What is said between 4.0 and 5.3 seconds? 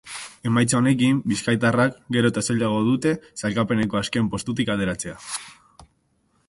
azken postutik ateratzea.